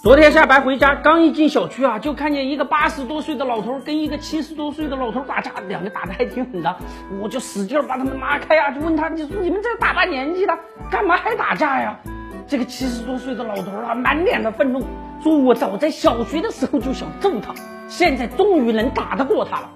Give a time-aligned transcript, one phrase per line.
[0.00, 6.76] 昨天下班回家，刚一进小区啊，就看见一个八十多岁的老头跟一个七十多岁的老头打架，两个打的还挺狠的。
[7.20, 10.56] 我就使劲把他们拉开啊，就问他：“你说你们这大把年纪了，
[10.88, 11.98] 干嘛还打架呀？”
[12.46, 14.84] 这个七十多岁的老头啊，满脸的愤怒，
[15.20, 17.52] 说：“我早在小学的时候就想揍他，
[17.88, 19.70] 现在终于能打得过他了。”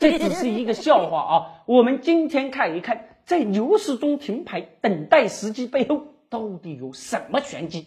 [0.00, 1.34] 这只是一个笑话啊！
[1.66, 7.86] 我们今天看一看，在牛市中停牌等待时机背后到底有什么玄机。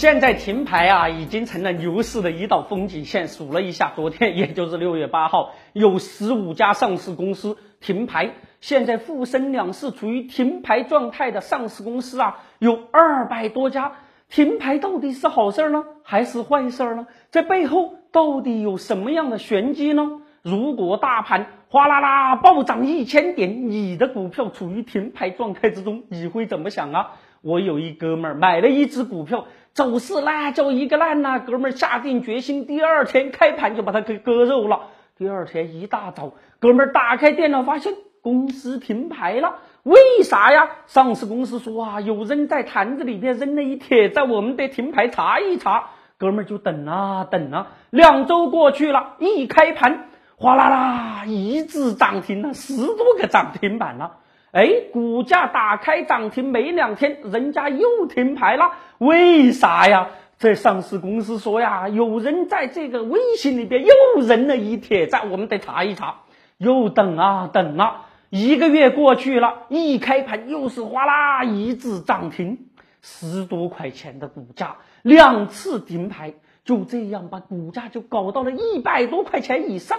[0.00, 3.28] 现在停牌啊，已经成了牛市的一道风景线。
[3.28, 8.30] 数了一下，昨天 也就是六月八号，有十五家上市公司停牌。
[8.62, 13.92] 现在沪深两市处于停牌状态的上市公司啊，有二百多家。
[14.30, 17.06] 停牌到底是好事儿呢，还是坏事儿呢？
[17.30, 20.22] 这背后到底有什么样的玄机呢？
[20.40, 27.16] 如果大盘哗啦啦暴涨一千点，你的股票处于停牌状态之中，你会怎么想啊？
[27.42, 31.38] 我有一哥们儿买了一只股票，走势那叫一个烂呐！
[31.38, 34.88] 哥们儿下定决心，第二天开盘就把它给割肉了。
[35.16, 39.54] 第二天一大早，哥们儿打开电脑，发现公司停牌了。
[39.82, 40.68] 为啥呀？
[40.86, 45.90] 上市公司说啊，有人在坛子里边扔了一帖子，我们得停牌查一查。
[46.18, 54.18] 哥们儿就等啊等啊，两周过去了，一开盘，哗啦啦，一字涨停了，十多个涨停板了。
[54.52, 60.08] 哎，股价打开涨停没两天，人家又停牌了，为啥呀？
[60.38, 66.22] 这上市公司说呀，有人在这个微信里边又扔了一帖子，我们得查一查。
[66.56, 72.58] 又等啊等啊，一个月过去了，一开盘又是哗啦一字涨停，
[73.00, 79.98] 十多块钱的股价，两次停牌，就这样把股价就搞到了一百多块钱以上，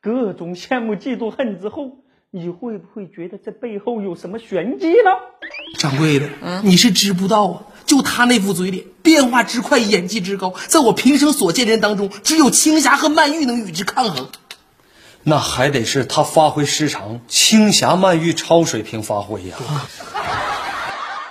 [0.00, 1.96] 各种羡慕嫉妒恨之后。
[2.30, 5.10] 你会不会觉得这背后有什么玄机呢？
[5.78, 7.62] 掌柜的，嗯你是知不道啊！
[7.86, 14.28] 就他那副嘴脸，变化之快，演技之高，在我平生所见人当中，只有青霞和曼玉能与之抗衡。
[15.22, 19.56] 那还得是他发挥失常，青霞、曼玉超水平发挥呀。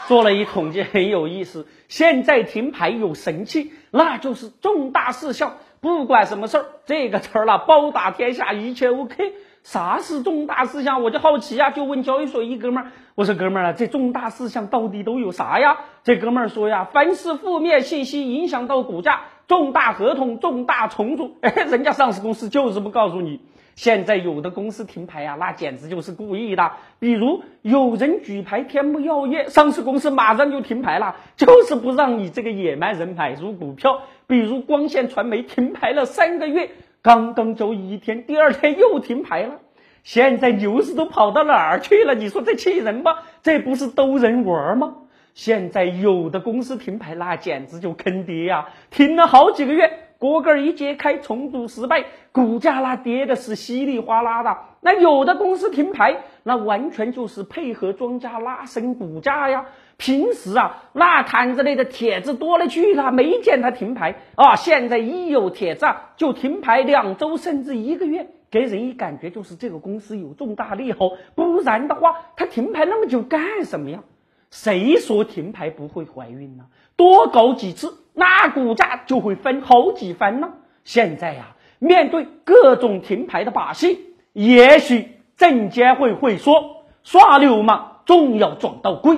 [0.08, 1.68] 做了一统计，很有意思。
[1.88, 9.34] 现在停牌有神器，那就是重大事项，不管什么事儿，这个词儿了，包打天下，一切 OK。
[9.64, 11.04] 啥是重大事项？
[11.04, 15.78] 我就好奇呀，就问交易所一哥们儿，我说哥们儿啊，这重大事项到底都有啥呀？
[16.04, 23.42] 这哥们儿说呀，凡是负面信息影响到股价，重大合同、重大重组，哎，人家上市公司就是不告诉你。
[23.76, 26.72] 现在有的公司停牌啊，那简直就是故意的。
[26.98, 34.02] 比如有人举牌天目药业，上市公司马上就停牌了，就是不让你这个野蛮人买入股票。
[34.26, 36.72] 比如光线传媒停牌了三个月。
[37.02, 39.60] 刚刚周一一天，第二天又停牌了。
[40.04, 42.16] 现在牛市都跑到哪儿去了？
[42.16, 43.18] 你说这气人吗？
[43.44, 44.96] 这不是逗人玩吗？
[45.34, 48.70] 现在有的公司停牌，那简直就坑爹呀！
[48.90, 54.58] 停了好几个月，锅盖一揭开，重组失败，股价那跌的是稀里哗啦的。
[54.82, 59.66] 那有的公司停牌，那完全就是配合庄家拉升股价呀。
[59.98, 64.56] 平时啊，那摊子里的帖子多了去了，没见他停牌啊。
[64.56, 71.10] 现在一有帖子啊，就停牌两周甚至一个月，给人一感觉就是这个公司有重大利好。
[71.36, 74.04] 不然的话，他停牌那么久干什么呀？
[74.50, 76.66] 谁说停牌不会怀孕呢？
[76.96, 80.50] 多搞几次，那股价就会翻好几番呢。
[80.84, 89.18] 现在呀，面对各种停牌的把戏，也许证监会会说耍流氓总要撞到鬼。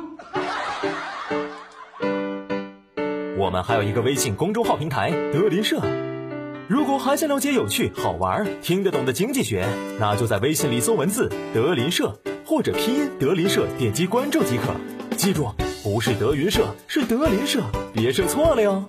[3.38, 5.79] 我们还有一个微信公众号平台德林社，
[6.68, 9.66] 如果还想了解有趣、好玩、听得懂的经济学，
[10.00, 14.73] 那就在微信里搜文字“德林社”或者拼音“德林社”，点击关注即可。
[15.19, 15.50] 记住，
[15.84, 18.81] 不是德云社，是德林社，别设错了哟。